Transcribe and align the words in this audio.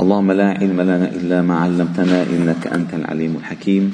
اللهم 0.00 0.32
لا 0.32 0.48
علم 0.48 0.80
لنا 0.80 1.08
إلا 1.12 1.42
ما 1.42 1.56
علمتنا 1.60 2.22
إنك 2.22 2.66
أنت 2.66 2.94
العليم 2.94 3.36
الحكيم. 3.36 3.92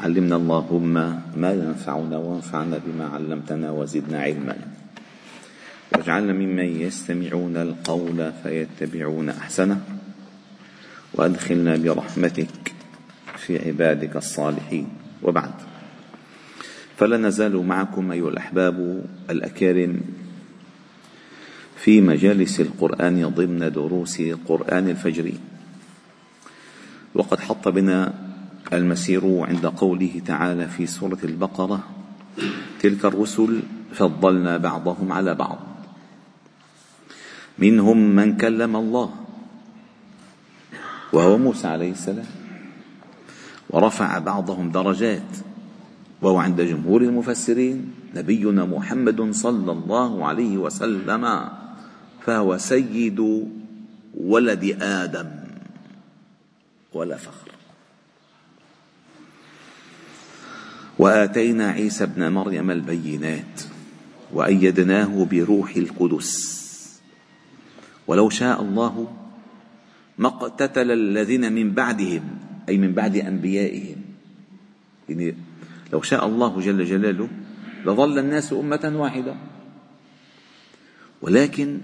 علمنا 0.00 0.36
اللهم 0.36 0.92
ما 1.36 1.52
ينفعنا 1.52 2.16
وانفعنا 2.16 2.80
بما 2.86 3.06
علمتنا 3.08 3.70
وزدنا 3.70 4.20
علما. 4.20 4.56
واجعلنا 5.92 6.32
ممن 6.32 6.80
يستمعون 6.80 7.56
القول 7.56 8.32
فيتبعون 8.42 9.28
أحسنه. 9.28 9.80
وأدخلنا 11.14 11.76
برحمتك 11.76 12.72
في 13.36 13.68
عبادك 13.68 14.16
الصالحين. 14.16 14.88
وبعد. 15.22 15.54
فلا 16.96 17.16
نزال 17.16 17.56
معكم 17.56 18.12
أيها 18.12 18.28
الأحباب 18.28 19.04
الأكارم 19.30 20.00
في 21.80 22.00
مجالس 22.00 22.60
القرآن 22.60 23.24
ضمن 23.32 23.72
دروس 23.72 24.22
قرآن 24.48 24.88
الفجر. 24.88 25.32
وقد 27.14 27.40
حط 27.40 27.68
بنا 27.68 28.14
المسير 28.72 29.24
عند 29.24 29.66
قوله 29.66 30.22
تعالى 30.26 30.68
في 30.68 30.86
سورة 30.86 31.18
البقرة 31.24 31.80
تلك 32.80 33.04
الرسل 33.04 33.62
فضلنا 33.92 34.56
بعضهم 34.56 35.12
على 35.12 35.34
بعض. 35.34 35.58
منهم 37.58 37.98
من 38.16 38.36
كلم 38.36 38.76
الله 38.76 39.08
وهو 41.12 41.38
موسى 41.38 41.66
عليه 41.68 41.92
السلام 41.92 42.28
ورفع 43.70 44.18
بعضهم 44.18 44.70
درجات 44.70 45.30
وهو 46.22 46.38
عند 46.38 46.60
جمهور 46.60 47.02
المفسرين 47.02 47.92
نبينا 48.14 48.64
محمد 48.64 49.20
صلى 49.32 49.72
الله 49.72 50.26
عليه 50.26 50.58
وسلم. 50.58 51.24
فهو 52.26 52.58
سيد 52.58 53.48
ولد 54.14 54.76
آدم 54.82 55.30
ولا 56.92 57.16
فخر. 57.16 57.50
وآتينا 60.98 61.70
عيسى 61.70 62.04
ابن 62.04 62.32
مريم 62.32 62.70
البينات 62.70 63.60
وأيدناه 64.32 65.24
بروح 65.30 65.76
القدس. 65.76 66.60
ولو 68.06 68.30
شاء 68.30 68.62
الله 68.62 69.16
ما 70.18 70.28
اقتتل 70.28 70.90
الذين 70.90 71.52
من 71.52 71.72
بعدهم 71.72 72.38
أي 72.68 72.78
من 72.78 72.92
بعد 72.92 73.16
أنبيائهم. 73.16 73.96
يعني 75.08 75.34
لو 75.92 76.02
شاء 76.02 76.26
الله 76.26 76.60
جل 76.60 76.84
جلاله 76.84 77.28
لظل 77.86 78.18
الناس 78.18 78.52
أمة 78.52 78.92
واحدة. 78.94 79.34
ولكن 81.22 81.80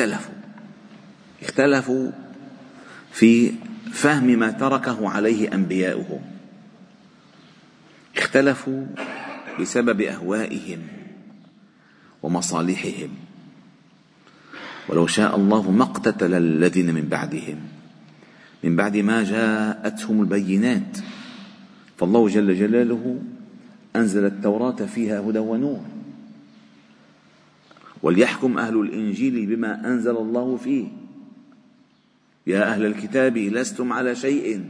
اختلفوا. 0.00 0.34
اختلفوا 1.42 2.10
في 3.12 3.52
فهم 3.92 4.24
ما 4.24 4.50
تركه 4.50 5.08
عليه 5.08 5.54
انبياؤهم 5.54 6.20
اختلفوا 8.16 8.86
بسبب 9.60 10.00
أهوائهم 10.00 10.78
ومصالحهم. 12.22 13.10
ولو 14.88 15.06
شاء 15.06 15.36
الله 15.36 15.70
ما 15.70 15.82
اقتتل 15.82 16.34
الذين 16.34 16.94
من 16.94 17.08
بعدهم. 17.08 17.60
من 18.64 18.76
بعد 18.76 18.96
ما 18.96 19.24
جاءتهم 19.24 20.20
البينات. 20.20 20.98
فالله 21.98 22.28
جل 22.28 22.54
جلاله 22.54 23.22
أنزل 23.96 24.24
التوراة 24.24 24.86
فيها 24.86 25.20
هدى 25.20 25.38
ونور. 25.38 25.99
وليحكم 28.02 28.58
أهل 28.58 28.80
الإنجيل 28.80 29.46
بما 29.46 29.86
أنزل 29.86 30.16
الله 30.16 30.56
فيه. 30.56 30.88
يا 32.46 32.62
أهل 32.62 32.86
الكتاب 32.86 33.38
لستم 33.38 33.92
على 33.92 34.14
شيء 34.14 34.64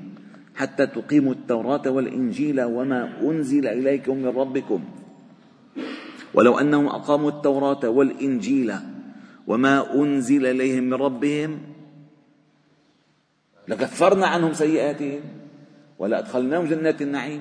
حتى 0.57 0.87
تقيموا 0.87 1.33
التوراة 1.33 1.91
والإنجيل 1.91 2.63
وما 2.63 3.21
أنزل 3.23 3.67
إليكم 3.67 4.17
من 4.17 4.27
ربكم. 4.27 4.85
ولو 6.35 6.59
أنهم 6.59 6.87
أقاموا 6.87 7.31
التوراة 7.31 7.89
والإنجيل 7.89 8.75
وما 9.47 9.95
أنزل 9.95 10.47
إليهم 10.47 10.85
من 10.85 10.95
ربهم 10.95 11.59
لكفرنا 13.69 14.27
عنهم 14.27 14.53
سيئاتهم 14.53 15.21
ولا 15.99 16.19
أدخلناهم 16.19 16.65
جنات 16.65 17.03
النعيم. 17.03 17.41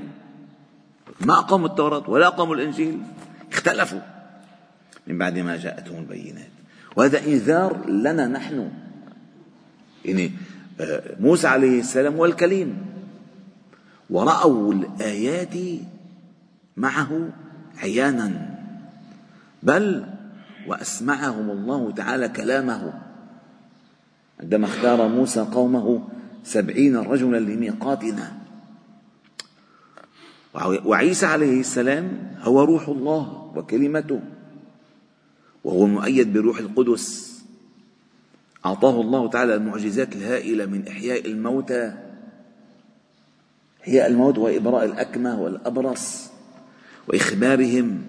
ما 1.22 1.40
أقاموا 1.40 1.68
التوراة 1.68 2.10
ولا 2.10 2.28
أقاموا 2.28 2.56
الإنجيل 2.56 2.98
اختلفوا. 3.52 4.19
من 5.10 5.18
بعد 5.18 5.40
ما 5.40 5.58
جاءتهم 5.58 6.00
البينات. 6.00 6.52
وهذا 6.96 7.26
إنذار 7.26 7.90
لنا 7.90 8.28
نحن. 8.28 8.72
يعني 10.06 10.32
آه، 10.82 11.16
موسى 11.20 11.48
عليه 11.48 11.80
السلام 11.80 12.16
هو 12.16 12.26
الكليم. 12.26 12.78
ورأوا 14.10 14.74
الآيات 14.74 15.82
معه 16.78 17.30
عيانا. 17.78 18.60
بل 19.64 20.06
وأسمعهم 20.68 21.50
الله 21.50 21.92
تعالى 21.92 22.30
كلامه. 22.30 22.94
عندما 24.40 24.66
اختار 24.66 25.08
موسى 25.08 25.40
قومه 25.40 26.08
سبعين 26.44 26.98
رجلا 26.98 27.38
لميقاتنا. 27.38 28.38
وعيسى 30.86 31.26
عليه 31.26 31.60
السلام 31.60 32.12
هو 32.42 32.64
روح 32.64 32.90
الله 32.90 33.52
وكلمته. 33.56 34.22
وهو 35.64 35.88
مؤيد 35.88 36.34
بروح 36.34 36.60
القدس. 36.60 37.40
أعطاه 38.66 39.02
الله 39.02 39.30
تعالى 39.30 39.56
المعجزات 39.56 40.16
الهائلة 40.16 40.66
من 40.66 40.88
إحياء 40.88 41.26
الموتى 41.26 41.94
إحياء 43.84 44.08
الموت 44.08 44.38
وإبراء 44.38 44.86
الأكمة 44.86 45.42
والأبرص 45.42 46.30
وإخبارهم 47.08 48.02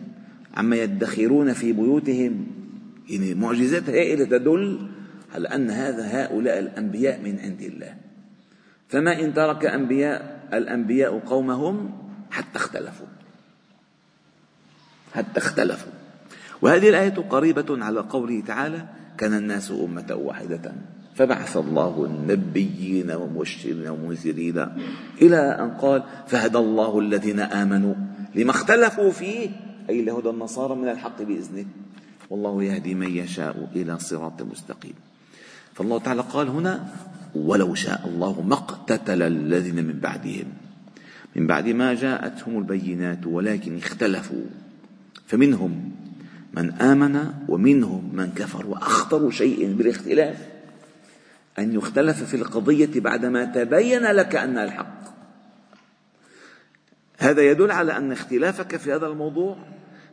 عما 0.54 0.76
يدخرون 0.76 1.52
في 1.52 1.72
بيوتهم. 1.72 2.46
يعني 3.08 3.34
معجزات 3.34 3.90
هائلة 3.90 4.24
تدل 4.24 4.88
على 5.34 5.48
أن 5.48 5.70
هذا 5.70 6.06
هؤلاء 6.06 6.58
الأنبياء 6.58 7.20
من 7.20 7.38
عند 7.38 7.62
الله. 7.62 7.96
فما 8.88 9.20
إن 9.20 9.34
ترك 9.34 9.66
أنبياء 9.66 10.48
الأنبياء 10.52 11.18
قومهم 11.18 11.90
حتى 12.30 12.56
اختلفوا. 12.56 13.06
حتى 15.14 15.38
اختلفوا. 15.38 15.99
وهذه 16.62 16.88
الآية 16.88 17.14
قريبة 17.14 17.84
على 17.84 18.00
قوله 18.00 18.42
تعالى 18.46 18.86
كان 19.18 19.34
الناس 19.34 19.70
أمة 19.70 20.14
واحدة 20.14 20.72
فبعث 21.14 21.56
الله 21.56 22.04
النبيين 22.04 23.10
ومبشرين 23.10 23.88
ومنذرين 23.88 24.66
إلى 25.22 25.36
أن 25.36 25.70
قال 25.70 26.02
فهدى 26.26 26.58
الله 26.58 26.98
الذين 26.98 27.40
آمنوا 27.40 27.94
لما 28.34 28.50
اختلفوا 28.50 29.10
فيه 29.10 29.48
أي 29.90 30.02
لهدى 30.02 30.30
النصارى 30.30 30.74
من 30.74 30.88
الحق 30.88 31.22
بإذنه 31.22 31.64
والله 32.30 32.62
يهدي 32.62 32.94
من 32.94 33.16
يشاء 33.16 33.68
إلى 33.76 33.98
صراط 33.98 34.42
مستقيم. 34.42 34.94
فالله 35.74 35.98
تعالى 35.98 36.20
قال 36.20 36.48
هنا 36.48 36.86
ولو 37.34 37.74
شاء 37.74 38.02
الله 38.06 38.42
ما 38.42 38.54
اقتتل 38.54 39.22
الذين 39.22 39.84
من 39.86 39.98
بعدهم 40.00 40.44
من 41.36 41.46
بعد 41.46 41.68
ما 41.68 41.94
جاءتهم 41.94 42.58
البينات 42.58 43.26
ولكن 43.26 43.76
اختلفوا 43.76 44.44
فمنهم 45.26 45.90
من 46.52 46.72
آمن 46.72 47.32
ومنهم 47.48 48.10
من 48.14 48.32
كفر. 48.32 48.66
وأخطر 48.66 49.30
شيء 49.30 49.72
بالاختلاف 49.72 50.36
أن 51.58 51.74
يختلف 51.74 52.22
في 52.22 52.36
القضية 52.36 53.00
بعدما 53.00 53.44
تبين 53.44 54.02
لك 54.02 54.36
أنها 54.36 54.64
الحق. 54.64 55.00
هذا 57.18 57.42
يدل 57.42 57.70
على 57.70 57.96
أن 57.96 58.12
اختلافك 58.12 58.76
في 58.76 58.94
هذا 58.94 59.06
الموضوع 59.06 59.56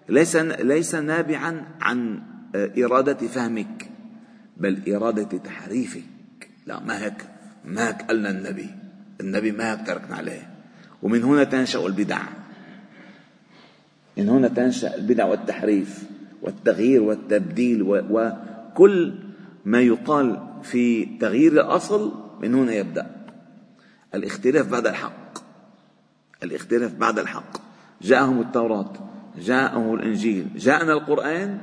ليس 0.09 0.35
ليس 0.35 0.95
نابعا 0.95 1.65
عن 1.81 2.21
إرادة 2.55 3.27
فهمك 3.27 3.89
بل 4.57 4.93
إرادة 4.93 5.37
تحريفك. 5.37 6.03
لا 6.65 6.79
ما 6.79 7.03
هيك 7.03 7.25
ما 7.65 7.87
هيك 7.87 8.01
قالنا 8.01 8.29
النبي. 8.29 8.69
النبي 9.21 9.51
ما 9.51 9.73
هيك 9.73 9.87
تركنا 9.87 10.15
عليه. 10.15 10.49
ومن 11.01 11.23
هنا 11.23 11.43
تنشأ 11.43 11.85
البدع. 11.85 12.21
من 14.17 14.29
هنا 14.29 14.47
تنشأ 14.47 14.95
البدع 14.95 15.25
والتحريف. 15.25 16.03
والتغيير 16.47 17.03
والتبديل 17.03 17.83
وكل 17.83 19.13
ما 19.65 19.81
يقال 19.81 20.47
في 20.63 21.05
تغيير 21.05 21.51
الأصل 21.51 22.13
من 22.41 22.55
هنا 22.55 22.73
يبدأ. 22.73 23.15
الاختلاف 24.15 24.67
بعد 24.67 24.87
الحق. 24.87 25.37
الاختلاف 26.43 26.93
بعد 26.93 27.19
الحق. 27.19 27.57
جاءهم 28.01 28.41
التوراة 28.41 28.93
جاءهم 29.37 29.93
الإنجيل 29.93 30.47
جاءنا 30.55 30.93
القرآن. 30.93 31.59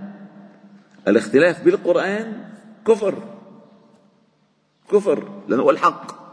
الاختلاف 1.08 1.64
بالقرآن 1.64 2.44
كفر. 2.86 3.14
كفر 4.92 5.28
لأنه 5.48 5.62
هو 5.62 5.70
الحق. 5.70 6.24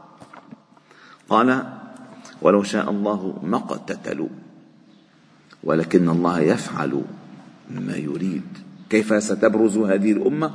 قال 1.30 1.63
ولو 2.42 2.63
شاء 2.63 2.89
الله 2.89 3.39
ما 3.44 3.57
اقتتلوا 3.57 4.30
ولكن 5.63 6.09
الله 6.09 6.39
يفعل 6.39 7.04
ما 7.79 7.95
يريد. 7.95 8.41
كيف 8.89 9.23
ستبرز 9.23 9.77
هذه 9.77 10.12
الأمة؟ 10.12 10.51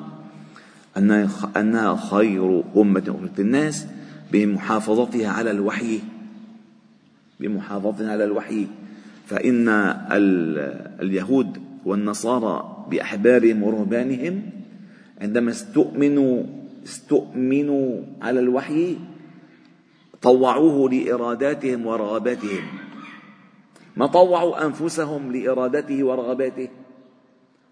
أنها 1.56 1.96
خير 1.96 2.62
أمة 2.76 3.02
أخرجت 3.08 3.40
الناس 3.40 3.86
بمحافظتها 4.32 5.28
على 5.28 5.50
الوحي. 5.50 6.00
بمحافظتها 7.40 8.12
على 8.12 8.24
الوحي. 8.24 8.66
فإن 9.26 9.68
اليهود 11.00 11.58
والنصارى 11.84 12.86
بأحبارهم 12.90 13.62
ورهبانهم 13.62 14.42
عندما 15.20 15.50
استؤمنوا 15.50 16.42
استؤمنوا 16.84 18.02
على 18.22 18.40
الوحي 18.40 18.96
طوعوه 20.22 20.90
لإراداتهم 20.90 21.86
ورغباتهم. 21.86 22.64
ما 23.96 24.06
طوعوا 24.06 24.66
أنفسهم 24.66 25.32
لإرادته 25.32 26.04
ورغباته؟ 26.04 26.68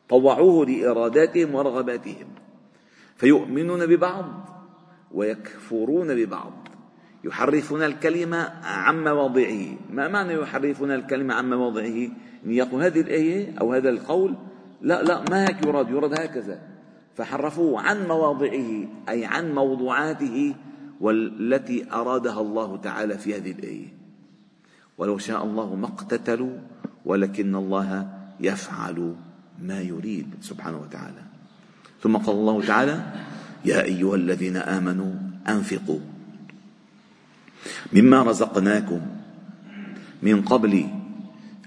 طوعوه 0.09 0.67
لإراداتهم 0.67 1.55
ورغباتهم. 1.55 2.27
فيؤمنون 3.17 3.87
ببعض 3.87 4.27
ويكفرون 5.13 6.15
ببعض. 6.15 6.53
يحرفون 7.25 7.83
الكلمة 7.83 8.51
عن 8.63 9.05
مواضعه. 9.05 9.67
ما 9.91 10.09
معنى 10.09 10.33
يحرفون 10.33 10.91
الكلمة 10.91 11.35
عن 11.35 11.51
مواضعه؟ 11.51 12.09
أن 12.47 12.51
يقول 12.51 12.83
هذه 12.83 13.01
الآية 13.01 13.59
أو 13.61 13.73
هذا 13.73 13.91
القول. 13.91 14.35
لا 14.81 15.03
لا 15.03 15.25
ما 15.31 15.45
هيك 15.49 15.67
يراد؟ 15.67 15.91
يراد 15.91 16.21
هكذا. 16.21 16.61
فحرفوه 17.15 17.81
عن 17.81 18.09
مواضعه 18.09 18.89
أي 19.09 19.25
عن 19.25 19.55
موضوعاته 19.55 20.55
والتي 21.01 21.93
أرادها 21.93 22.41
الله 22.41 22.77
تعالى 22.77 23.19
في 23.19 23.37
هذه 23.37 23.51
الآية. 23.51 23.95
ولو 24.99 25.19
شاء 25.19 25.45
الله 25.45 25.75
ما 25.75 25.87
اقتتلوا 25.87 26.59
ولكن 27.05 27.55
الله 27.55 28.09
يفعل 28.41 29.15
ما 29.63 29.81
يريد 29.81 30.35
سبحانه 30.41 30.79
وتعالى. 30.79 31.23
ثم 32.03 32.17
قال 32.17 32.37
الله 32.37 32.67
تعالى 32.67 33.13
يا 33.65 33.83
أيها 33.83 34.17
الذين 34.17 34.57
آمنوا 34.57 35.13
أنفقوا 35.49 36.01
مما 37.93 38.23
رزقناكم 38.23 39.01
من 40.23 40.43
قبل 40.43 40.87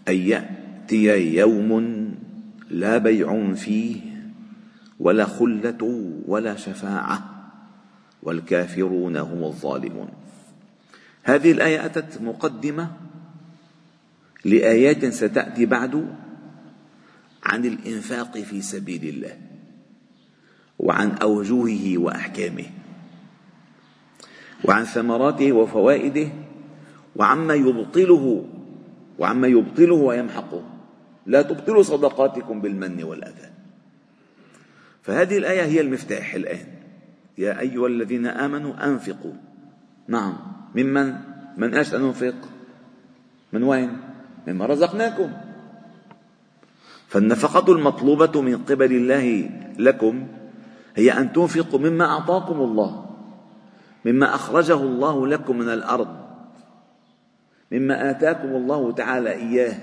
أن 0.08 0.16
يأتي 0.16 1.36
يوم 1.36 1.72
لا 2.70 2.98
بيع 2.98 3.54
فيه 3.54 4.02
ولا 5.00 5.26
خلة 5.26 6.12
ولا 6.26 6.56
شفاعة 6.56 7.34
والكافرون 8.24 9.18
هم 9.18 9.44
الظالمون. 9.44 10.10
هذه 11.24 11.52
الآية 11.52 11.86
أتت 11.86 12.22
مقدمة 12.22 12.92
لآيات 14.46 15.06
ستأتي 15.06 15.66
بعد 15.66 16.16
عن 17.48 17.66
الإنفاق 17.66 18.38
في 18.38 18.62
سبيل 18.62 19.04
الله 19.16 19.38
وعن 20.80 21.12
أوجهه 21.12 21.98
وأحكامه 21.98 22.66
وعن 24.64 24.84
ثمراته 24.84 25.52
وفوائده 25.52 26.28
وعما 27.16 27.54
يبطله 27.54 28.46
وعما 29.20 29.48
يبطله 29.48 29.96
ويمحقه. 29.96 30.64
لا 31.26 31.42
تبطلوا 31.42 31.84
صدقاتكم 31.84 32.62
بالمن 32.62 33.04
والأذى. 33.04 33.50
فهذه 35.04 35.38
الآية 35.38 35.64
هي 35.64 35.82
المفتاح 35.82 36.34
الآن. 36.34 36.68
يا 37.38 37.60
أيها 37.60 37.88
الذين 37.88 38.26
آمنوا 38.28 38.86
أنفقوا. 38.86 39.34
نعم. 40.08 40.38
ممن؟ 40.76 41.16
من 41.58 41.74
إيش 41.74 41.96
ننفق 41.96 42.36
من 43.54 43.64
وين؟ 43.64 43.98
مما 44.48 44.66
رزقناكم. 44.66 45.47
فالنفقة 47.18 47.74
المطلوبة 47.74 48.42
من 48.42 48.58
قبل 48.58 48.92
الله 48.92 49.50
لكم 49.80 50.28
هي 50.96 51.12
أن 51.12 51.34
تنفقوا 51.34 51.80
مما 51.80 52.06
أعطاكم 52.06 52.56
الله 52.56 53.06
مما 54.06 54.36
أخرجه 54.36 54.74
الله 54.74 55.28
لكم 55.28 55.58
من 55.58 55.70
الأرض 55.70 56.08
مما 57.72 58.10
آتاكم 58.10 58.48
الله 58.48 58.92
تعالى 58.92 59.32
إياه 59.32 59.76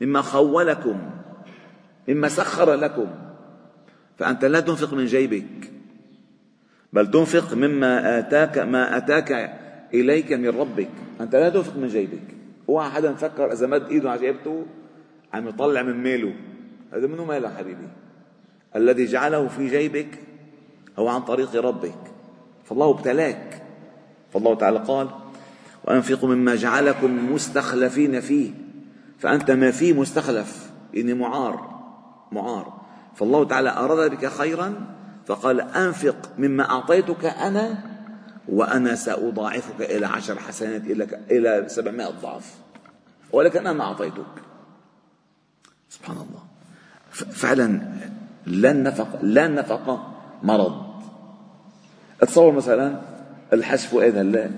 مما 0.00 0.22
خولكم 0.22 1.00
مما 2.08 2.28
سخر 2.28 2.74
لكم. 2.74 3.06
فأنت 4.18 4.44
لا 4.44 4.60
تنفق 4.60 4.94
من 4.94 5.06
جيبك 5.06 5.70
بل 6.92 7.10
تنفق 7.10 7.54
مما 7.54 8.18
آتاك 8.18 8.58
ما 8.58 8.96
أتاك 8.96 9.58
إليك 9.94 10.32
من 10.32 10.48
ربك. 10.48 10.90
أنت 11.20 11.34
لا 11.34 11.48
تنفق 11.48 11.76
من 11.76 11.88
جيبك. 11.88 12.34
اوعى 12.68 12.90
حدا 12.90 13.10
مفكر 13.10 13.52
إذا 13.52 13.66
مد 13.66 13.88
إيده 13.88 14.10
على 14.10 14.20
جيبته 14.20 14.66
عم 15.34 15.48
يطلع 15.48 15.82
من 15.82 16.02
ماله 16.02 16.34
هذا 16.92 17.06
منو 17.06 17.24
ماله 17.24 17.56
حبيبي؟ 17.56 17.88
الذي 18.76 19.04
جعله 19.04 19.48
في 19.48 19.68
جيبك 19.68 20.18
هو 20.98 21.08
عن 21.08 21.20
طريق 21.20 21.56
ربك. 21.56 21.98
فالله 22.64 22.90
ابتلاك. 22.90 23.62
فالله 24.32 24.54
تعالى 24.54 24.78
قال 24.78 25.08
وأنفقوا 25.84 26.28
مما 26.28 26.54
جعلكم 26.54 27.32
مستخلفين 27.32 28.20
فيه. 28.20 28.50
فأنت 29.18 29.50
ما 29.50 29.70
فيه 29.70 29.92
مستخلف. 29.92 30.70
إني 30.96 31.14
معار. 31.14 31.80
معار. 32.32 32.80
فالله 33.14 33.44
تعالى 33.44 33.70
أراد 33.70 34.10
بك 34.10 34.26
خيرا 34.26 34.74
فقال 35.26 35.60
أنفق 35.60 36.16
مما 36.38 36.70
أعطيتك 36.70 37.24
أنا 37.24 37.78
وأنا 38.48 38.94
سأضاعفك 38.94 39.80
إلى 39.80 40.06
عشر 40.06 40.38
حسنات 40.38 40.82
إلى 40.86 41.20
إلى 41.30 41.64
سبعمائة 41.68 42.10
ضعف. 42.22 42.54
ولكن 43.32 43.66
أنا 43.66 43.84
أعطيتك. 43.84 44.53
سبحان 45.94 46.16
الله. 46.16 46.42
فعلا 47.10 47.80
لا 48.46 48.70
النفقة 48.70 49.18
لا 49.22 49.46
النفقة 49.46 50.14
مرض. 50.42 50.84
اتصور 52.22 52.52
مثلا 52.52 53.00
الحج 53.52 53.78
فؤاد 53.78 54.16
هلا 54.16 54.50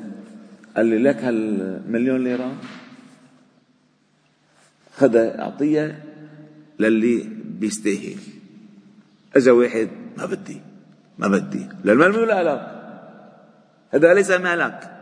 قال 0.76 0.86
لي 0.86 0.98
لك 0.98 1.16
هالمليون 1.24 2.24
ليرة؟ 2.24 2.52
خدها 4.96 5.42
أعطيها 5.42 6.02
للي 6.78 7.28
بيستاهل. 7.44 8.18
اجى 9.36 9.50
واحد 9.50 9.88
ما 10.16 10.26
بدي. 10.26 10.60
ما 11.18 11.28
بدي. 11.28 11.68
للمال 11.84 12.12
مو 12.12 12.24
لك 12.24 12.72
هذا 13.90 14.14
ليس 14.14 14.30
مالك. 14.30 14.92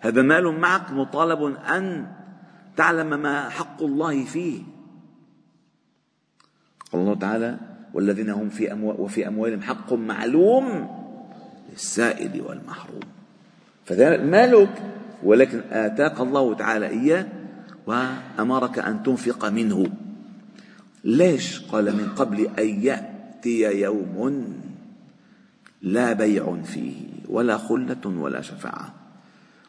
هذا 0.00 0.22
مال 0.22 0.60
معك 0.60 0.90
مطالب 0.90 1.56
أن 1.76 2.06
تعلم 2.76 3.22
ما 3.22 3.48
حق 3.48 3.82
الله 3.82 4.24
فيه. 4.24 4.75
قال 6.92 7.00
الله 7.02 7.14
تعالى 7.14 7.58
والذين 7.94 8.30
هم 8.30 8.48
في 8.48 8.72
أموال 8.72 9.00
وفي 9.00 9.28
أموالهم 9.28 9.62
حق 9.62 9.92
معلوم 9.92 10.88
للسائل 11.72 12.42
والمحروم. 12.42 13.00
فذلك 13.84 14.20
مالك 14.20 14.82
ولكن 15.22 15.60
آتاك 15.70 16.20
الله 16.20 16.54
تعالى 16.54 16.86
إياه 16.86 17.26
وأمرك 17.86 18.78
أن 18.78 19.02
تنفق 19.02 19.48
منه. 19.48 19.86
ليش 21.04 21.60
قال 21.60 21.96
من 21.96 22.08
قبل 22.16 22.48
أن 22.58 22.68
يأتي 22.82 23.80
يوم 23.80 24.44
لا 25.82 26.12
بيع 26.12 26.56
فيه 26.64 26.94
ولا 27.28 27.58
خلة 27.58 28.04
ولا 28.06 28.40
شفاعة؟ 28.40 28.94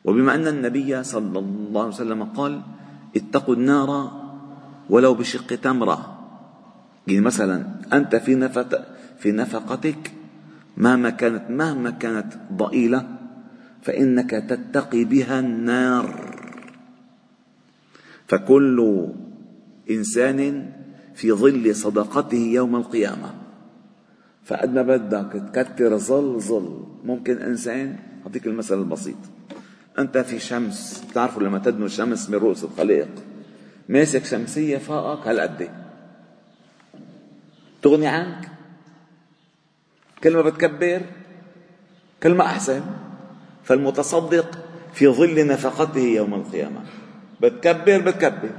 وبما 0.06 0.36
أن 0.36 0.48
النبي 0.48 1.04
صلى 1.04 1.40
الله 1.40 1.82
عليه 1.82 1.94
وسلم 1.94 2.24
قال 2.24 2.62
اتقوا 3.16 3.56
النار 3.56 4.12
ولو 4.90 5.14
بشق 5.14 5.56
تمرة. 5.56 6.17
يعني 7.08 7.22
مثلا 7.22 7.66
أنت 7.94 8.16
في 8.16 8.36
نفق 8.36 8.86
في 9.20 9.32
نفقتك 9.32 10.12
مهما 10.78 11.10
كانت 11.10 11.50
مهما 11.50 11.90
كانت 11.90 12.34
ضئيلة 12.54 13.08
فإنك 13.82 14.32
تتقي 14.32 15.04
بها 15.04 15.40
النار. 15.40 16.34
فكل 18.28 19.08
إنسان 19.90 20.70
في 21.16 21.32
ظل 21.32 21.76
صدقته 21.76 22.38
يوم 22.38 22.76
القيامة. 22.76 23.34
فقد 24.46 24.74
ما 24.74 24.82
بدك 24.82 25.44
تكتر 25.54 25.98
ظل 25.98 26.42
ظل 26.42 26.84
ممكن 27.04 27.38
إنسان 27.38 27.96
أعطيك 28.26 28.48
المثل 28.48 28.80
البسيط. 28.80 29.18
أنت 30.00 30.18
في 30.18 30.40
شمس 30.40 31.04
بتعرفوا 31.12 31.44
لما 31.44 31.60
تدنو 31.60 31.86
الشمس 31.86 32.30
من 32.30 32.36
رؤوس 32.36 32.64
الخلائق. 32.64 33.10
ماسك 33.90 34.26
شمسية 34.26 34.78
فوقك 34.78 35.28
هالقد 35.28 35.87
تغني 37.82 38.08
عنك. 38.08 38.50
كل 40.24 40.36
ما 40.36 40.42
بتكبر 40.42 41.02
كل 42.24 42.34
ما 42.34 42.46
احسن 42.46 42.82
فالمتصدق 43.64 44.60
في 44.94 45.08
ظل 45.08 45.48
نفقته 45.48 46.00
يوم 46.00 46.34
القيامة. 46.34 46.82
بتكبر 47.42 48.02
بتكبر. 48.02 48.50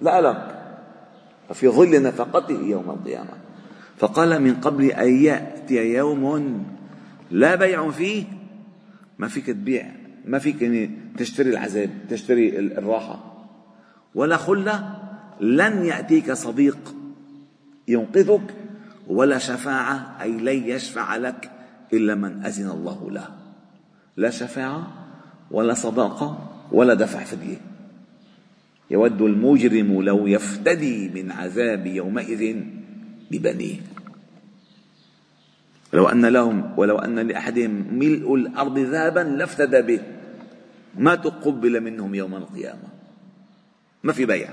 لا 0.00 0.20
لك 0.20 0.62
ففي 1.48 1.68
ظل 1.68 2.02
نفقته 2.02 2.60
يوم 2.62 2.90
القيامة. 2.90 3.32
فقال 3.98 4.42
من 4.42 4.54
قبل 4.54 4.84
أن 4.84 5.22
يأتي 5.22 5.94
يوم 5.94 6.64
لا 7.30 7.54
بيع 7.54 7.90
فيه. 7.90 8.24
ما 9.18 9.28
فيك 9.28 9.46
تبيع 9.46 9.90
ما 10.24 10.38
فيك 10.38 10.62
يعني 10.62 10.90
تشتري 11.18 11.50
العذاب 11.50 11.90
تشتري 12.10 12.58
الراحة. 12.58 13.46
ولا 14.14 14.36
خلة 14.36 14.94
لن 15.40 15.84
يأتيك 15.84 16.32
صديق 16.32 16.94
ينقذك 17.88 18.54
ولا 19.06 19.38
شفاعة 19.38 20.16
أي 20.22 20.32
لن 20.32 20.68
يشفع 20.68 21.16
لك 21.16 21.50
إلا 21.92 22.14
من 22.14 22.44
أذن 22.44 22.70
الله 22.70 23.10
له. 23.10 23.28
لا 24.16 24.30
شفاعة 24.30 24.92
ولا 25.50 25.74
صداقة 25.74 26.48
ولا 26.72 26.94
دفع 26.94 27.24
فدية. 27.24 27.60
يود 28.90 29.22
المجرم 29.22 30.02
لو 30.02 30.26
يفتدي 30.26 31.08
من 31.08 31.32
عذاب 31.32 31.86
يومئذ 31.86 32.56
ببنيه. 33.30 33.80
ولو 35.92 36.08
أن 36.08 36.26
لهم 36.26 36.78
ولو 36.78 36.98
أن 36.98 37.18
لأحدهم 37.18 37.86
ملء 37.92 38.34
الأرض 38.34 38.78
ذهبا 38.78 39.20
لافتدى 39.20 39.82
به. 39.82 40.00
ما 40.98 41.14
تقبل 41.14 41.80
منهم 41.80 42.14
يوم 42.14 42.34
القيامة. 42.34 42.88
ما 44.04 44.12
في 44.12 44.26
بيع 44.26 44.50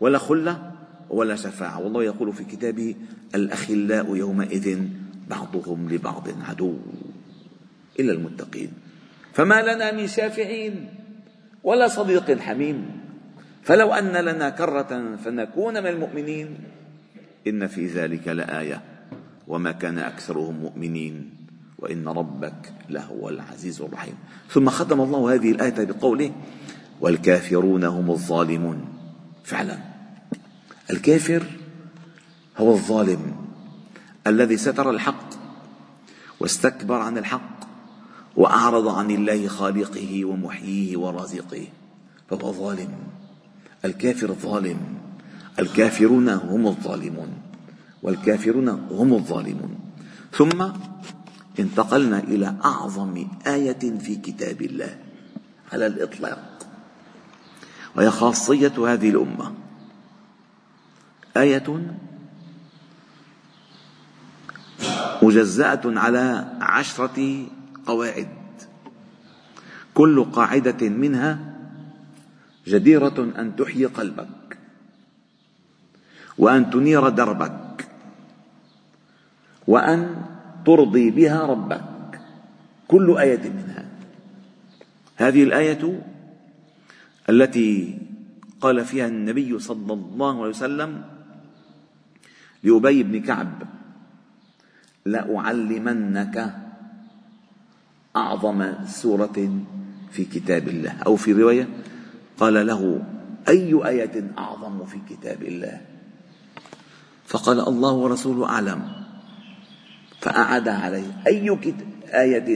ولا 0.00 0.18
خلة 0.18 0.73
ولا 1.10 1.36
شفاعة. 1.36 1.80
والله 1.80 2.04
يقول 2.04 2.32
في 2.32 2.44
كتابه 2.44 2.94
الأخلاء 3.34 4.16
يومئذ 4.16 4.78
بعضهم 5.30 5.88
لبعض 5.90 6.28
عدو 6.48 6.76
إلا 8.00 8.12
المتقين. 8.12 8.72
فما 9.32 9.62
لنا 9.62 9.92
من 9.92 10.06
شافعين 10.06 10.88
ولا 11.64 11.88
صديق 11.88 12.38
حميم. 12.38 12.86
فلو 13.62 13.92
أن 13.92 14.12
لنا 14.12 14.50
كرة 14.50 15.16
فنكون 15.24 15.74
من 15.74 15.86
المؤمنين. 15.86 16.48
إن 17.46 17.66
في 17.66 17.86
ذلك 17.86 18.28
لآية. 18.28 18.82
وما 19.48 19.72
كان 19.72 19.98
أكثرهم 19.98 20.54
مؤمنين. 20.54 21.30
وإن 21.78 22.08
ربك 22.08 22.72
لهو 22.90 23.28
العزيز 23.28 23.80
الرحيم. 23.80 24.14
ثم 24.50 24.68
ختم 24.68 25.00
الله 25.00 25.34
هذه 25.34 25.50
الآية 25.50 25.84
بقوله 25.84 26.32
والكافرون 27.00 27.84
هم 27.84 28.10
الظالمون. 28.10 28.84
فعلا. 29.44 29.93
الكافر 30.90 31.46
هو 32.58 32.72
الظالم 32.72 33.36
الذي 34.26 34.56
ستر 34.56 34.90
الحق 34.90 35.34
واستكبر 36.40 36.94
عن 36.94 37.18
الحق 37.18 37.54
وأعرض 38.36 38.88
عن 38.88 39.10
الله 39.10 39.48
خالقه 39.48 40.24
ومحييه 40.24 40.96
ورازقه. 40.96 41.66
فهو 42.30 42.52
ظالم. 42.52 42.88
الكافر 43.84 44.32
ظالم. 44.32 44.78
الكافرون 45.58 46.28
هم 46.28 46.66
الظالمون. 46.66 47.28
والكافرون 48.02 48.68
هم 48.68 49.14
الظالمون. 49.14 49.78
ثم 50.32 50.68
انتقلنا 51.58 52.18
إلى 52.18 52.54
أعظم 52.64 53.26
آية 53.46 53.98
في 53.98 54.16
كتاب 54.16 54.62
الله 54.62 54.98
على 55.72 55.86
الإطلاق. 55.86 56.66
وهي 57.96 58.10
خاصية 58.10 58.92
هذه 58.92 59.10
الأمة. 59.10 59.52
آية 61.36 61.96
مجزأة 65.22 65.80
على 65.84 66.52
عشرة 66.60 67.46
قواعد. 67.86 68.28
كل 69.94 70.24
قاعدة 70.24 70.88
منها 70.88 71.54
جديرة 72.66 73.32
أن 73.38 73.56
تحيي 73.56 73.86
قلبك 73.86 74.58
وأن 76.38 76.70
تنير 76.70 77.08
دربك 77.08 77.88
وأن 79.66 80.26
ترضي 80.66 81.10
بها 81.10 81.46
ربك. 81.46 82.20
كل 82.88 83.18
آية 83.18 83.50
منها. 83.50 83.84
هذه 85.16 85.42
الآية 85.42 86.02
التي 87.28 87.98
قال 88.60 88.84
فيها 88.84 89.06
النبي 89.06 89.58
صلى 89.58 89.92
الله 89.92 90.38
عليه 90.40 90.50
وسلم 90.50 91.13
لأبي 92.64 93.02
بن 93.02 93.20
كعب. 93.20 93.62
لأعلمنك 95.04 96.54
أعظم 98.16 98.72
سورة 98.86 99.62
في 100.10 100.24
كتاب 100.24 100.68
الله. 100.68 100.90
أو 101.06 101.16
في 101.16 101.32
رواية 101.32 101.68
قال 102.38 102.66
له 102.66 103.02
أي 103.48 103.88
آية 103.88 104.30
أعظم 104.38 104.84
في 104.84 104.98
كتاب 105.08 105.42
الله؟ 105.42 105.80
فقال 107.26 107.60
الله 107.60 107.92
ورسوله 107.92 108.48
أعلم. 108.48 108.82
فأعاد 110.20 110.68
عليه 110.68 111.22
أي 111.26 111.58
آية 112.14 112.48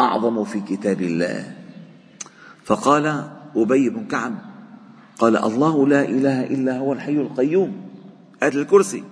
أعظم 0.00 0.44
في 0.44 0.60
كتاب 0.60 1.02
الله؟ 1.02 1.54
فقال 2.64 3.30
أبي 3.56 3.90
بن 3.90 4.06
كعب 4.06 4.34
قال 5.18 5.36
الله 5.36 5.88
لا 5.88 6.02
إله 6.02 6.44
إلا 6.44 6.78
هو 6.78 6.92
الحي 6.92 7.12
القيوم. 7.12 7.90
آية 8.42 8.48
الكرسي. 8.48 9.04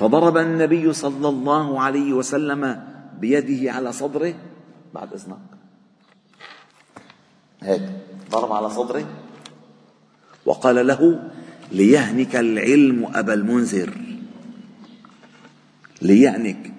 فضرب 0.00 0.36
النبي 0.36 0.92
صلى 0.92 1.28
الله 1.28 1.80
عليه 1.80 2.12
وسلم 2.12 2.84
بيده 3.20 3.72
على 3.72 3.92
صدره 3.92 4.34
بعد 4.94 5.12
إذنك. 5.12 5.38
هيك 7.60 7.82
ضرب 8.30 8.52
على 8.52 8.70
صدره. 8.70 9.04
وقال 10.46 10.86
له 10.86 11.30
ليهنك 11.72 12.36
العلم 12.36 13.10
أبا 13.14 13.34
المنذر. 13.34 13.90
ليهنك. 16.02 16.72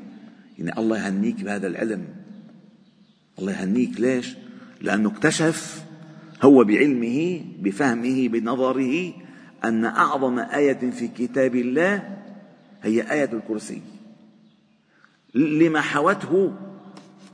يعني 0.58 0.78
الله 0.78 0.98
يهنيك 0.98 1.44
بهذا 1.44 1.68
العلم. 1.68 2.08
الله 3.40 3.51
يهنيك 3.51 4.00
ليش؟ 4.00 4.36
لأنه 4.82 5.10
اكتشف 5.10 5.84
هو 6.42 6.63
بعلمه 6.63 7.42
بفهمه 7.60 8.28
بنظره 8.28 9.13
أن 9.63 9.86
أعظم 9.86 10.40
آية 10.40 10.92
في 10.92 11.08
كتاب 11.08 11.56
الله 11.56 12.21
هي 12.84 13.12
آية 13.12 13.34
الكرسي. 13.34 13.82
لما 15.36 15.82
حوته 15.82 16.54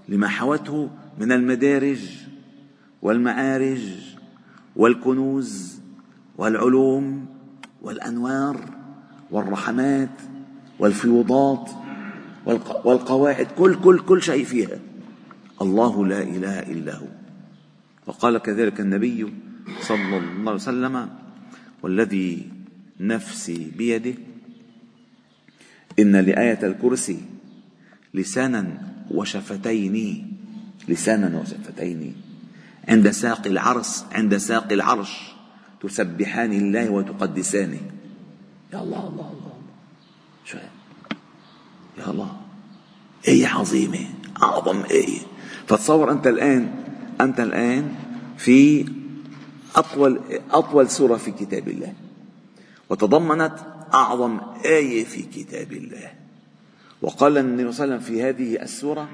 لما 0.10 0.28
حوته 0.28 0.90
من 1.20 1.32
المدارج 1.32 2.02
والمعارج 3.02 3.82
والكنوز 4.76 5.80
والعلوم 6.38 7.26
والأنوار 7.82 8.70
والرحمات 9.32 10.10
والفيوضات 10.80 11.70
والقواعد 12.86 13.48
كل 13.58 13.76
كل 13.84 14.00
كل 14.00 14.22
شيء 14.22 14.46
فيها. 14.46 14.80
الله 15.62 16.06
لا 16.06 16.22
إله 16.22 16.60
إلا 16.60 16.96
هو. 16.96 17.08
وقال 18.08 18.38
كذلك 18.38 18.80
النبي 18.80 19.34
صلى 19.82 20.18
الله 20.18 20.52
عليه 20.52 20.52
وسلم 20.52 21.10
والذي 21.84 22.50
نفسي 23.00 23.72
بيده 23.78 24.14
إن 26.00 26.16
لآية 26.16 26.60
الكرسي 26.64 27.20
لسانا 28.14 28.78
وشفتين 29.12 30.28
لسانا 30.88 31.40
وشفتين. 31.40 32.16
عند 32.88 33.10
ساق 33.10 33.48
العرس 33.48 34.06
عند 34.12 34.38
ساق 34.38 34.74
العرش 34.74 35.32
تسبحان 35.82 36.54
الله 36.54 36.90
وتقدسانه 36.90 37.82
يا 38.74 38.80
الله 38.84 39.08
الله 39.08 39.30
الله. 39.34 39.54
شو؟ 40.46 40.58
يا 41.98 42.10
الله. 42.12 42.42
آية 43.28 43.48
عظيمة؟ 43.48 44.00
أعظم 44.44 44.84
آية. 44.84 45.20
فتصور 45.68 46.12
أنت 46.12 46.28
الآن 46.28 46.70
أنت 47.22 47.40
الآن 47.40 47.96
في 48.38 48.86
أطول 49.76 50.20
أطول 50.52 50.90
سورة 50.90 51.18
في 51.18 51.32
كتاب 51.32 51.68
الله. 51.68 51.94
وتضمنت 52.90 53.54
أعظم 53.94 54.40
آية 54.66 55.04
في 55.04 55.22
كتاب 55.22 55.72
الله. 55.72 56.12
وقال 57.02 57.38
النبي 57.38 57.72
صلى 57.72 57.84
الله 57.84 57.96
عليه 57.96 58.06
وسلم 58.06 58.16
في 58.16 58.24
هذه 58.24 58.62
السورة 58.62 59.10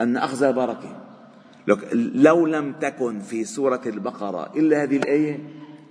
أن 0.00 0.16
أخذ 0.16 0.52
بركة 0.52 1.06
لو 2.14 2.46
لم 2.46 2.72
تكن 2.72 3.20
في 3.20 3.44
سورة 3.44 3.80
البقرة 3.86 4.52
إلا 4.56 4.82
هذه 4.82 4.96
الآية 4.96 5.38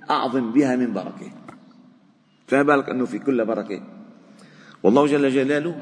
أعظم 0.10 0.52
بها 0.52 0.76
من 0.76 0.94
بركة 0.94 1.32
فما 2.48 2.64
بالك 2.64 2.90
أنه 2.90 3.06
في 3.06 3.20
كل 3.20 3.46
بركة 3.46 3.82
والله 4.84 5.08
جل 5.08 5.30
جلاله 5.30 5.76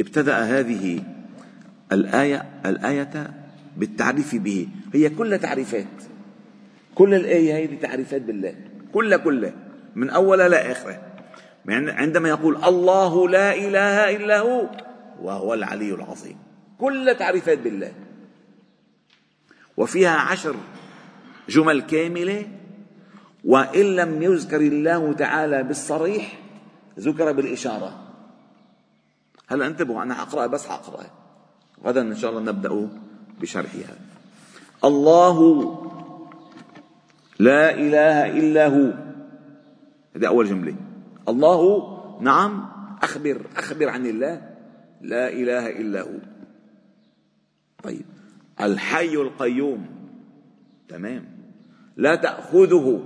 ابتدأ 0.00 0.38
هذه 0.38 1.02
الآية 1.92 2.46
الآية 2.66 3.30
بالتعريف 3.76 4.34
به. 4.34 4.68
هي 4.94 5.08
كل 5.10 5.38
تعريفات. 5.38 5.86
كل 6.94 7.14
الآية 7.14 7.64
هذه 7.64 7.78
تعريفات 7.80 8.22
بالله. 8.22 8.54
كلها 8.92 9.18
كلها 9.18 9.52
من 9.96 10.10
أولها 10.10 10.48
لآخرها 10.48 11.07
عندما 11.70 12.28
يقول 12.28 12.64
الله 12.64 13.28
لا 13.28 13.54
إله 13.54 14.16
إلا 14.16 14.38
هو 14.40 14.70
وهو 15.22 15.54
العلي 15.54 15.94
العظيم. 15.94 16.36
كل 16.78 17.14
تعريفات 17.18 17.58
بالله. 17.58 17.92
وفيها 19.76 20.16
عشر 20.16 20.56
جمل 21.48 21.80
كاملة 21.80 22.46
وإن 23.44 23.96
لم 23.96 24.22
يذكر 24.22 24.60
الله 24.60 25.12
تعالى 25.12 25.62
بالصريح 25.62 26.38
ذكر 26.98 27.32
بالإشارة. 27.32 27.92
هلا 29.48 29.66
انتبهوا 29.66 30.02
أنا 30.02 30.22
أقرأ 30.22 30.46
بس 30.46 30.66
أقرأ. 30.66 31.04
غدا 31.84 32.00
إن 32.00 32.16
شاء 32.16 32.30
الله 32.30 32.40
نبدأ 32.40 32.88
بشرحها 33.40 33.96
الله 34.84 35.38
لا 37.38 37.74
إله 37.74 38.26
إلا 38.38 38.66
هو. 38.66 38.92
هذه 40.16 40.26
أول 40.26 40.46
جملة. 40.46 40.87
الله. 41.28 41.98
نعم. 42.20 42.68
أخبر. 43.02 43.46
أخبر 43.56 43.88
عن 43.88 44.06
الله. 44.06 44.50
لا 45.00 45.28
إله 45.28 45.70
إلا 45.70 46.02
هو. 46.02 46.18
طيب. 47.82 48.04
الحي 48.60 49.14
القيوم. 49.14 49.86
تمام. 50.88 51.24
لا 51.96 52.14
تأخذه. 52.14 53.04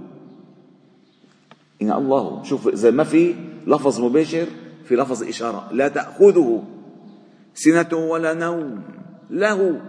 إن 1.83 1.93
الله. 1.93 2.43
شوف 2.43 2.69
إذا 2.69 2.91
ما 2.91 3.05
في 3.05 3.35
لفظ 3.67 4.01
مباشر 4.01 4.47
في 4.85 4.97
لفظ 4.97 5.23
إشارة. 5.23 5.69
لا 5.73 5.89
تأخذه. 5.89 6.65
سنة 7.55 7.99
ولا 7.99 8.35
نوم. 8.35 8.83
له. 9.31 9.81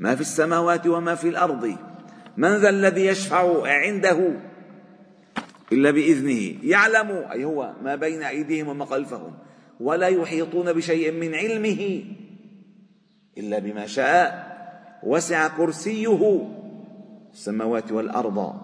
ما 0.00 0.14
في 0.14 0.20
السماوات 0.20 0.86
وما 0.86 1.14
في 1.14 1.28
الأرض. 1.28 1.76
من 2.36 2.56
ذا 2.56 2.68
الذي 2.68 3.06
يشفع 3.06 3.62
عنده؟ 3.66 4.40
إلا 5.74 5.90
بإذنه. 5.90 6.54
يعلم 6.62 7.10
أي 7.32 7.44
هو 7.44 7.72
ما 7.82 7.94
بين 7.94 8.22
أيديهم 8.22 8.68
وما 8.68 8.84
خلفهم. 8.84 9.32
ولا 9.80 10.08
يحيطون 10.08 10.72
بشيء 10.72 11.12
من 11.12 11.34
علمه 11.34 12.04
إلا 13.38 13.58
بما 13.58 13.86
شاء. 13.86 14.54
وسع 15.02 15.48
كرسيه 15.48 16.48
السماوات 17.32 17.92
والأرض. 17.92 18.54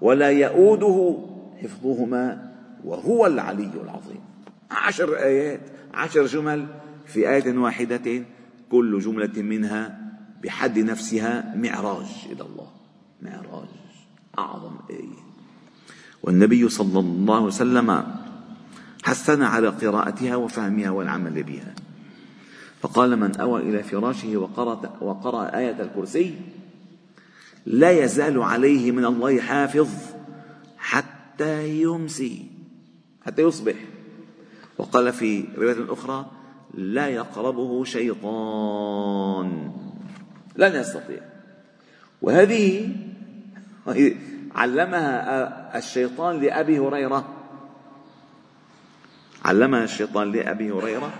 ولا 0.00 0.30
يؤوده 0.30 1.18
حفظهما. 1.62 2.52
وهو 2.84 3.26
العلي 3.26 3.70
العظيم. 3.84 4.20
عشر 4.70 5.16
آيات. 5.16 5.60
عشر 5.94 6.26
جمل 6.26 6.66
في 7.06 7.30
آية 7.30 7.58
واحدة. 7.58 8.22
كل 8.70 8.98
جملة 8.98 9.42
منها 9.42 10.00
بحد 10.42 10.78
نفسها 10.78 11.54
معراج 11.56 12.06
إلى 12.32 12.42
الله. 12.42 12.68
معراج. 13.22 13.68
أعظم 14.38 14.76
آية. 14.90 15.27
والنبي 16.22 16.68
صلى 16.68 17.00
الله 17.00 17.34
عليه 17.34 17.44
وسلم 17.44 18.04
حثنا 19.02 19.48
على 19.48 19.68
قراءتها 19.68 20.36
وفهمها 20.36 20.90
والعمل 20.90 21.42
بها. 21.42 21.74
فقال 22.80 23.16
من 23.16 23.36
أوى 23.36 23.62
إلى 23.62 23.82
فراشه 23.82 24.36
وقرأ, 24.36 24.96
وقرأ 25.00 25.58
آية 25.58 25.82
الكرسي 25.82 26.34
لا 27.66 27.90
يزال 27.90 28.42
عليه 28.42 28.92
من 28.92 29.04
الله 29.04 29.40
حافظ 29.40 29.88
حتى 30.78 31.82
يمسي 31.82 32.46
حتى 33.26 33.42
يصبح. 33.42 33.74
وقال 34.78 35.12
في 35.12 35.44
رواية 35.56 35.92
أخرى 35.92 36.26
لا 36.74 37.08
يقربه 37.08 37.84
شيطان 37.84 39.72
لن 40.56 40.74
يستطيع. 40.74 41.20
وهذه 42.22 42.88
علمها 44.54 45.78
الشيطان 45.78 46.40
لأبي 46.40 46.78
هريرة. 46.78 47.24
علمها 49.44 49.84
الشيطان 49.84 50.32
لأبي 50.32 50.70
هريرة. 50.70 51.10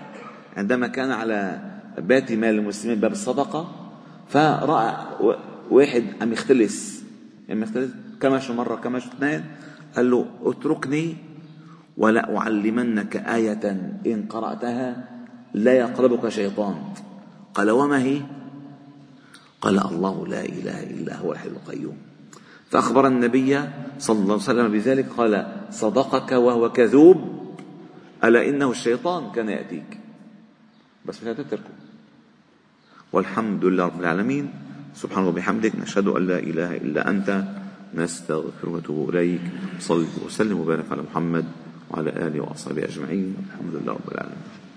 عندما 0.56 0.86
كان 0.86 1.10
على 1.10 1.60
بيت 1.98 2.32
مال 2.32 2.54
المسلمين 2.54 3.00
باب 3.00 3.12
الصدقة 3.12 3.90
فرأى 4.28 4.94
واحد 5.70 6.04
عم 6.20 6.32
يختلس. 6.32 7.04
عم 7.50 7.62
يختلس 7.62 7.90
كمش 8.20 8.50
مرة 8.50 8.76
كمش 8.76 9.06
اثنين؟ 9.06 9.44
قال 9.96 10.10
له 10.10 10.26
اتركني 10.42 11.16
ولا 11.96 12.36
أعلمنك 12.36 13.16
آية 13.16 13.64
إن 14.06 14.26
قرأتها 14.30 15.08
لا 15.54 15.72
يقربك 15.72 16.28
شيطان. 16.28 16.74
قال 17.54 17.70
وما 17.70 18.02
هي؟ 18.02 18.20
قال 19.60 19.78
الله 19.78 20.26
لا 20.26 20.44
إله 20.44 20.82
إلا 20.82 21.16
هو 21.16 21.32
الحي 21.32 21.48
القيوم. 21.48 22.07
فأخبر 22.70 23.06
النبي 23.06 23.60
صلى 23.98 24.18
الله 24.18 24.34
عليه 24.34 24.50
وسلم 24.50 24.68
بذلك 24.72 25.06
قال 25.16 25.32
صدقك 25.70 26.32
وهو 26.32 26.72
كذوب 26.72 27.18
ألا 28.24 28.48
إنه 28.48 28.70
الشيطان 28.70 29.32
كان 29.32 29.48
يأتيك. 29.48 29.98
بس 31.06 31.22
مش 31.24 31.36
تتركه 31.36 31.74
والحمد 33.12 33.64
لله 33.64 33.84
رب 33.84 34.00
العالمين. 34.00 34.50
سبحان 34.94 35.18
الله 35.18 35.30
وبحمدك 35.30 35.72
نشهد 35.76 36.08
أن 36.08 36.26
لا 36.26 36.38
إله 36.38 36.76
إلا 36.76 37.10
أنت 37.10 37.44
نستغفرك 37.94 38.64
ونتوب 38.64 39.10
إليك. 39.10 39.40
صل 39.80 40.06
وسلم 40.26 40.60
وبارك 40.60 40.92
على 40.92 41.02
محمد 41.02 41.44
وعلى 41.90 42.10
آله 42.10 42.40
وأصحابه 42.40 42.84
أجمعين. 42.84 43.36
الحمد 43.48 43.74
لله 43.80 43.92
رب 43.92 44.08
العالمين. 44.12 44.67